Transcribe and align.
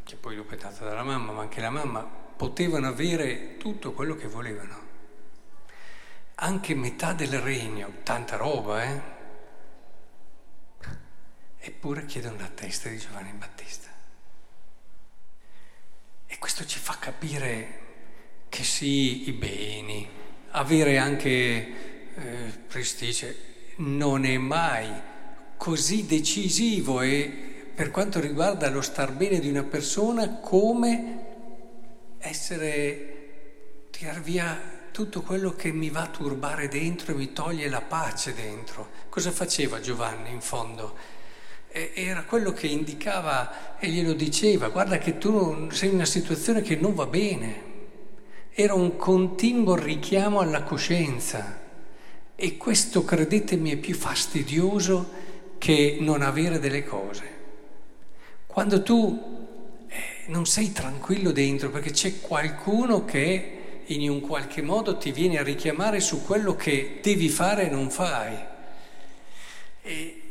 che 0.04 0.16
poi 0.16 0.38
dopo 0.38 0.54
è 0.54 0.58
nata 0.62 0.86
dalla 0.86 1.04
mamma, 1.04 1.34
ma 1.34 1.42
anche 1.42 1.60
la 1.60 1.70
mamma, 1.70 2.02
potevano 2.02 2.88
avere 2.88 3.58
tutto 3.58 3.92
quello 3.92 4.16
che 4.16 4.30
volevano. 4.30 4.80
Anche 6.36 6.76
metà 6.76 7.12
del 7.12 7.42
regno, 7.42 7.92
tanta 8.04 8.38
roba, 8.38 8.82
eh? 8.82 9.02
Eppure 11.58 12.06
chiedono 12.06 12.38
la 12.38 12.48
testa 12.48 12.88
di 12.88 12.98
Giovanni 12.98 13.34
Battista. 13.34 13.90
E 16.26 16.40
questo 16.40 16.66
ci 16.66 16.80
fa 16.80 16.98
capire 16.98 17.82
che 18.52 18.66
sì, 18.66 19.30
i 19.30 19.32
beni, 19.32 19.81
avere 20.52 20.98
anche 20.98 21.30
eh, 21.30 21.74
prestigio, 22.68 23.28
non 23.78 24.26
è 24.26 24.38
mai 24.38 24.90
così 25.58 26.06
decisivo 26.06 27.02
e 27.02 27.72
per 27.74 27.92
quanto 27.92 28.20
riguarda 28.20 28.70
lo 28.70 28.82
star 28.82 29.12
bene 29.14 29.40
di 29.40 29.50
una 29.50 29.64
persona 29.64 30.40
come 30.40 31.20
essere, 32.20 33.88
tirar 33.92 34.22
via 34.22 34.80
tutto 34.92 35.22
quello 35.22 35.56
che 35.56 35.72
mi 35.72 35.90
va 35.90 36.04
a 36.04 36.08
turbare 36.08 36.68
dentro 36.68 37.14
e 37.14 37.16
mi 37.16 37.32
toglie 37.34 37.70
la 37.70 37.82
pace 37.82 38.34
dentro. 38.34 38.90
Cosa 39.10 39.32
faceva 39.32 39.80
Giovanni 39.80 40.30
in 40.30 40.42
fondo? 40.42 41.20
era 41.72 42.24
quello 42.24 42.52
che 42.52 42.68
indicava 42.68 43.80
e 43.80 43.88
glielo 43.88 44.12
diceva, 44.12 44.68
guarda 44.68 44.98
che 44.98 45.18
tu 45.18 45.70
sei 45.72 45.90
in 45.90 45.96
una 45.96 46.06
situazione 46.06 46.62
che 46.62 46.76
non 46.76 46.94
va 46.94 47.06
bene. 47.06 47.70
Era 48.54 48.74
un 48.74 48.98
continuo 48.98 49.76
richiamo 49.76 50.42
alla 50.42 50.64
coscienza 50.64 51.60
e 52.36 52.58
questo, 52.58 53.06
credetemi, 53.06 53.72
è 53.72 53.78
più 53.78 53.96
fastidioso 53.96 55.10
che 55.58 55.98
non 56.02 56.22
avere 56.22 56.60
delle 56.60 56.84
cose. 56.84 57.40
Quando 58.46 58.84
tu 58.84 59.86
eh, 59.88 59.96
non 60.28 60.46
sei 60.46 60.74
tranquillo 60.74 61.32
dentro 61.32 61.70
perché 61.70 61.92
c'è 61.92 62.20
qualcuno 62.20 63.06
che 63.06 63.84
in 63.86 64.10
un 64.10 64.20
qualche 64.20 64.62
modo 64.62 64.98
ti 64.98 65.14
viene 65.14 65.40
a 65.40 65.44
richiamare 65.44 66.02
su 66.02 66.22
quello 66.22 66.54
che 66.58 67.00
devi 67.02 67.30
fare 67.30 67.68
e 67.68 67.70
non 67.70 67.90
fai. 67.90 68.38
E, 69.82 70.22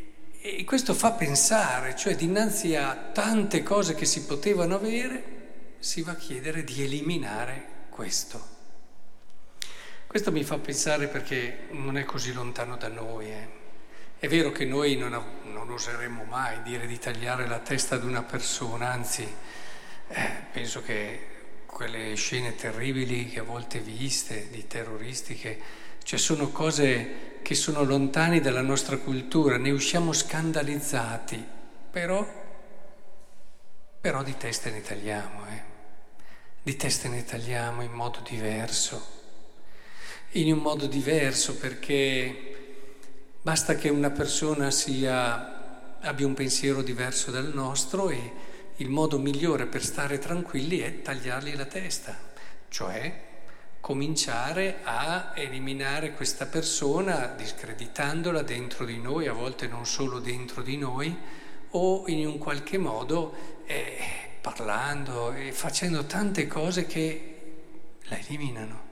e 0.42 0.64
questo 0.64 0.92
fa 0.92 1.12
pensare, 1.12 1.96
cioè 1.96 2.14
dinanzi 2.16 2.76
a 2.76 2.94
tante 3.14 3.62
cose 3.62 3.94
che 3.94 4.04
si 4.04 4.24
potevano 4.24 4.74
avere, 4.74 5.38
si 5.78 6.02
va 6.02 6.12
a 6.12 6.16
chiedere 6.16 6.64
di 6.64 6.82
eliminare 6.82 7.78
questo. 8.00 8.42
Questo 10.06 10.32
mi 10.32 10.42
fa 10.42 10.56
pensare 10.56 11.06
perché 11.08 11.66
non 11.72 11.98
è 11.98 12.04
così 12.04 12.32
lontano 12.32 12.78
da 12.78 12.88
noi. 12.88 13.30
Eh. 13.30 13.48
È 14.18 14.26
vero 14.26 14.50
che 14.52 14.64
noi 14.64 14.96
non, 14.96 15.22
non, 15.52 15.70
oseremmo 15.70 16.24
mai 16.24 16.62
dire 16.62 16.86
di 16.86 16.98
tagliare 16.98 17.46
la 17.46 17.58
testa 17.58 17.96
ad 17.96 18.04
una 18.04 18.22
persona, 18.22 18.90
anzi 18.90 19.22
eh, 20.08 20.30
penso 20.50 20.80
che 20.80 21.26
quelle 21.66 22.14
scene 22.14 22.54
terribili 22.54 23.28
che 23.28 23.40
a 23.40 23.42
volte 23.42 23.80
viste 23.80 24.48
di 24.48 24.66
terroristiche, 24.66 25.60
cioè 26.02 26.18
sono 26.18 26.48
cose 26.48 27.40
che 27.42 27.54
sono 27.54 27.82
lontane 27.82 28.40
dalla 28.40 28.62
nostra 28.62 28.96
cultura, 28.96 29.58
ne 29.58 29.72
usciamo 29.72 30.14
scandalizzati, 30.14 31.44
però, 31.90 32.26
però 34.00 34.22
di 34.22 34.36
testa 34.38 34.70
ne 34.70 34.80
tagliamo, 34.80 35.46
eh? 35.48 35.69
Di 36.62 36.76
testa 36.76 37.08
ne 37.08 37.24
tagliamo 37.24 37.82
in 37.82 37.92
modo 37.92 38.20
diverso, 38.28 39.18
in 40.32 40.52
un 40.52 40.58
modo 40.58 40.86
diverso 40.86 41.56
perché 41.56 42.50
Basta 43.42 43.74
che 43.74 43.88
una 43.88 44.10
persona 44.10 44.70
sia, 44.70 45.98
abbia 46.00 46.26
un 46.26 46.34
pensiero 46.34 46.82
diverso 46.82 47.30
dal 47.30 47.50
nostro 47.54 48.10
e 48.10 48.32
il 48.76 48.90
modo 48.90 49.18
migliore 49.18 49.64
per 49.64 49.82
stare 49.82 50.18
tranquilli 50.18 50.80
è 50.80 51.00
tagliargli 51.00 51.56
la 51.56 51.64
testa, 51.64 52.18
cioè 52.68 53.28
cominciare 53.80 54.80
a 54.82 55.32
eliminare 55.34 56.12
questa 56.12 56.44
persona 56.44 57.28
discreditandola 57.34 58.42
dentro 58.42 58.84
di 58.84 58.98
noi, 58.98 59.26
a 59.26 59.32
volte 59.32 59.66
non 59.66 59.86
solo 59.86 60.18
dentro 60.18 60.60
di 60.60 60.76
noi, 60.76 61.16
o 61.70 62.04
in 62.08 62.26
un 62.26 62.36
qualche 62.36 62.76
modo 62.76 63.34
eh, 63.64 64.29
parlando 64.40 65.32
e 65.32 65.52
facendo 65.52 66.04
tante 66.06 66.46
cose 66.46 66.86
che 66.86 67.34
la 68.04 68.18
eliminano 68.18 68.88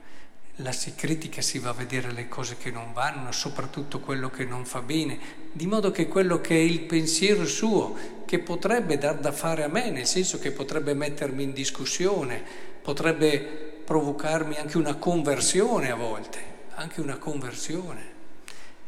la 0.61 0.71
si 0.71 0.93
critica, 0.95 1.41
si 1.41 1.59
va 1.59 1.69
a 1.69 1.73
vedere 1.73 2.11
le 2.11 2.27
cose 2.27 2.57
che 2.57 2.71
non 2.71 2.91
vanno, 2.93 3.31
soprattutto 3.31 3.99
quello 3.99 4.29
che 4.29 4.43
non 4.43 4.65
fa 4.65 4.81
bene, 4.81 5.17
di 5.51 5.65
modo 5.67 5.91
che 5.91 6.07
quello 6.07 6.41
che 6.41 6.55
è 6.55 6.59
il 6.59 6.81
pensiero 6.81 7.45
suo, 7.45 7.95
che 8.25 8.39
potrebbe 8.39 8.97
dar 8.97 9.17
da 9.17 9.31
fare 9.31 9.63
a 9.63 9.67
me, 9.67 9.89
nel 9.89 10.05
senso 10.05 10.37
che 10.39 10.51
potrebbe 10.51 10.93
mettermi 10.93 11.43
in 11.43 11.53
discussione, 11.53 12.43
potrebbe 12.81 13.37
provocarmi 13.85 14.57
anche 14.57 14.77
una 14.77 14.95
conversione 14.95 15.91
a 15.91 15.95
volte, 15.95 16.39
anche 16.75 16.99
una 16.99 17.17
conversione. 17.17 18.17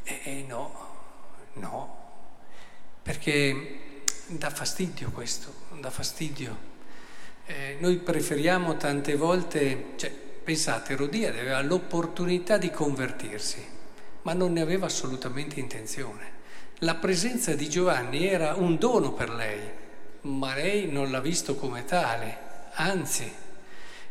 E, 0.04 0.20
e 0.24 0.46
no, 0.48 0.74
no, 1.54 1.98
perché 3.02 3.80
dà 4.38 4.50
fastidio 4.50 5.12
questo, 5.12 5.54
dà 5.80 5.90
fastidio. 5.90 6.70
Eh, 7.46 7.78
noi 7.80 7.98
preferiamo 7.98 8.78
tante 8.78 9.16
volte, 9.16 9.94
cioè, 9.96 10.12
Pensate, 10.44 10.94
Erodiade 10.94 11.40
aveva 11.40 11.62
l'opportunità 11.62 12.58
di 12.58 12.72
convertirsi, 12.72 13.64
ma 14.24 14.34
non 14.34 14.54
ne 14.54 14.62
aveva 14.62 14.88
assolutamente 14.88 15.60
intenzione. 15.60 16.40
La 16.80 16.96
presenza 16.96 17.54
di 17.54 17.70
Giovanni 17.70 18.26
era 18.26 18.56
un 18.56 18.78
dono 18.80 19.14
per 19.14 19.30
lei, 19.30 19.60
ma 20.22 20.56
lei 20.56 20.92
non 20.92 21.12
l'ha 21.12 21.22
visto 21.22 21.56
come 21.56 21.86
tale, 21.86 22.38
anzi. 22.74 23.32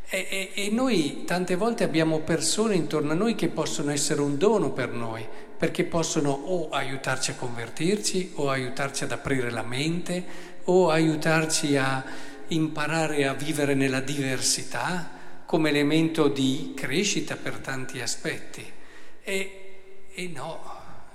E, 0.08 0.26
e, 0.31 0.52
e 0.54 0.70
noi 0.70 1.25
tante 1.26 1.56
volte 1.56 1.82
abbiamo 1.82 2.20
persone 2.20 2.76
intorno 2.76 3.10
a 3.10 3.16
noi 3.16 3.34
che 3.34 3.48
possono 3.48 3.91
essere 3.91 4.20
un 4.20 4.38
dono 4.38 4.70
per 4.70 4.91
noi, 4.91 5.26
perché 5.60 5.84
possono 5.84 6.31
o 6.31 6.71
aiutarci 6.71 7.32
a 7.32 7.34
convertirci, 7.34 8.32
o 8.37 8.48
aiutarci 8.48 9.04
ad 9.04 9.12
aprire 9.12 9.50
la 9.50 9.62
mente, 9.62 10.25
o 10.65 10.88
aiutarci 10.88 11.76
a 11.76 12.03
imparare 12.48 13.26
a 13.26 13.34
vivere 13.34 13.75
nella 13.75 14.00
diversità 14.00 15.10
come 15.44 15.69
elemento 15.69 16.28
di 16.28 16.72
crescita 16.75 17.37
per 17.37 17.59
tanti 17.59 18.00
aspetti. 18.00 18.72
E, 19.22 20.06
e 20.15 20.28
no, 20.28 20.62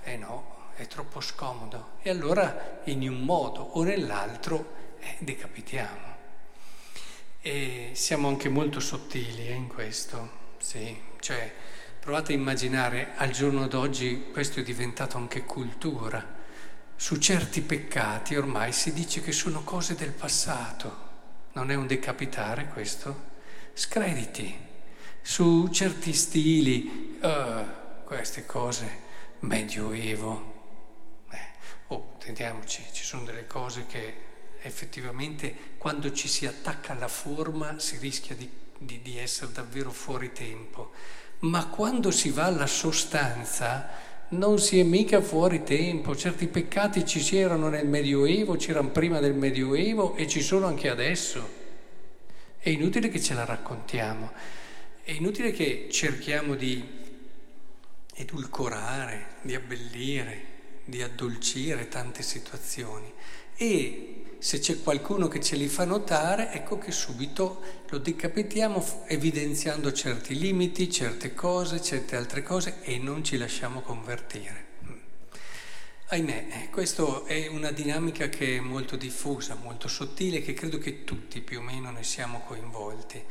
e 0.04 0.16
no, 0.16 0.70
è 0.76 0.86
troppo 0.86 1.20
scomodo. 1.20 1.94
E 2.02 2.10
allora 2.10 2.82
in 2.84 3.02
un 3.02 3.22
modo 3.22 3.62
o 3.62 3.82
nell'altro 3.82 4.74
eh, 5.00 5.16
decapitiamo. 5.18 6.14
E 7.40 7.90
siamo 7.94 8.28
anche 8.28 8.48
molto 8.48 8.78
sottili 8.78 9.48
eh, 9.48 9.54
in 9.54 9.66
questo, 9.66 10.30
sì. 10.58 10.96
Cioè, 11.18 11.52
provate 12.06 12.34
a 12.34 12.36
immaginare, 12.36 13.14
al 13.16 13.30
giorno 13.30 13.66
d'oggi 13.66 14.26
questo 14.30 14.60
è 14.60 14.62
diventato 14.62 15.16
anche 15.16 15.42
cultura. 15.42 16.24
Su 16.94 17.16
certi 17.16 17.62
peccati 17.62 18.36
ormai 18.36 18.70
si 18.70 18.92
dice 18.92 19.20
che 19.20 19.32
sono 19.32 19.64
cose 19.64 19.96
del 19.96 20.12
passato. 20.12 21.04
Non 21.54 21.72
è 21.72 21.74
un 21.74 21.88
decapitare 21.88 22.68
questo? 22.68 23.34
screditi 23.74 24.56
su 25.20 25.66
certi 25.72 26.12
stili, 26.12 27.18
uh, 27.20 28.04
queste 28.04 28.46
cose, 28.46 28.88
medioevo. 29.40 31.24
Eh, 31.28 31.48
oh, 31.88 32.12
intendiamoci, 32.12 32.84
ci 32.92 33.02
sono 33.02 33.24
delle 33.24 33.48
cose 33.48 33.84
che 33.86 34.14
effettivamente 34.62 35.74
quando 35.76 36.12
ci 36.12 36.28
si 36.28 36.46
attacca 36.46 36.92
alla 36.92 37.08
forma 37.08 37.80
si 37.80 37.96
rischia 37.96 38.36
di, 38.36 38.48
di, 38.78 39.02
di 39.02 39.18
essere 39.18 39.50
davvero 39.50 39.90
fuori 39.90 40.30
tempo, 40.30 40.92
ma 41.40 41.66
quando 41.66 42.10
si 42.10 42.30
va 42.30 42.44
alla 42.44 42.66
sostanza 42.66 43.88
non 44.28 44.58
si 44.58 44.78
è 44.78 44.82
mica 44.82 45.20
fuori 45.20 45.62
tempo, 45.62 46.16
certi 46.16 46.48
peccati 46.48 47.06
ci 47.06 47.20
c'erano 47.20 47.68
nel 47.68 47.86
Medioevo, 47.86 48.56
c'erano 48.56 48.90
prima 48.90 49.20
del 49.20 49.34
Medioevo 49.34 50.16
e 50.16 50.26
ci 50.26 50.40
sono 50.40 50.66
anche 50.66 50.88
adesso. 50.88 51.64
È 52.58 52.68
inutile 52.68 53.08
che 53.08 53.20
ce 53.20 53.34
la 53.34 53.44
raccontiamo, 53.44 54.32
è 55.02 55.12
inutile 55.12 55.52
che 55.52 55.88
cerchiamo 55.90 56.56
di 56.56 56.84
edulcorare, 58.14 59.36
di 59.42 59.54
abbellire, 59.54 60.54
di 60.84 61.02
addolcire 61.02 61.88
tante 61.88 62.22
situazioni. 62.22 63.12
E 63.56 64.25
se 64.38 64.58
c'è 64.58 64.82
qualcuno 64.82 65.28
che 65.28 65.40
ce 65.40 65.56
li 65.56 65.68
fa 65.68 65.84
notare, 65.84 66.52
ecco 66.52 66.78
che 66.78 66.92
subito 66.92 67.84
lo 67.88 67.98
decapitiamo 67.98 69.04
evidenziando 69.06 69.92
certi 69.92 70.38
limiti, 70.38 70.90
certe 70.90 71.34
cose, 71.34 71.82
certe 71.82 72.16
altre 72.16 72.42
cose 72.42 72.82
e 72.82 72.98
non 72.98 73.24
ci 73.24 73.36
lasciamo 73.36 73.80
convertire. 73.80 74.64
Ahimè, 76.08 76.46
eh, 76.50 76.70
questa 76.70 77.24
è 77.24 77.48
una 77.48 77.72
dinamica 77.72 78.28
che 78.28 78.58
è 78.58 78.60
molto 78.60 78.94
diffusa, 78.94 79.56
molto 79.56 79.88
sottile, 79.88 80.40
che 80.40 80.54
credo 80.54 80.78
che 80.78 81.02
tutti 81.02 81.40
più 81.40 81.58
o 81.58 81.62
meno 81.62 81.90
ne 81.90 82.04
siamo 82.04 82.40
coinvolti. 82.46 83.22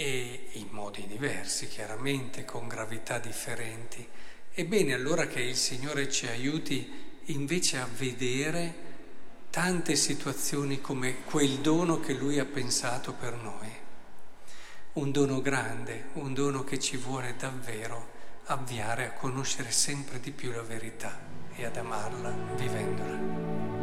e 0.00 0.50
in 0.52 0.68
modi 0.70 1.08
diversi, 1.08 1.66
chiaramente, 1.66 2.44
con 2.44 2.68
gravità 2.68 3.18
differenti. 3.18 4.06
Ebbene 4.54 4.94
allora 4.94 5.26
che 5.26 5.40
il 5.40 5.56
Signore 5.56 6.08
ci 6.08 6.28
aiuti 6.28 6.88
invece 7.26 7.78
a 7.78 7.88
vedere 7.96 8.87
tante 9.50 9.96
situazioni 9.96 10.80
come 10.80 11.24
quel 11.24 11.58
dono 11.58 12.00
che 12.00 12.14
Lui 12.14 12.38
ha 12.38 12.44
pensato 12.44 13.12
per 13.12 13.34
noi. 13.34 13.68
Un 14.94 15.10
dono 15.10 15.40
grande, 15.40 16.08
un 16.14 16.34
dono 16.34 16.64
che 16.64 16.78
ci 16.78 16.96
vuole 16.96 17.34
davvero 17.36 18.16
avviare 18.46 19.06
a 19.06 19.12
conoscere 19.12 19.70
sempre 19.70 20.20
di 20.20 20.30
più 20.30 20.50
la 20.50 20.62
verità 20.62 21.18
e 21.54 21.64
ad 21.64 21.76
amarla 21.76 22.34
vivendola. 22.56 23.77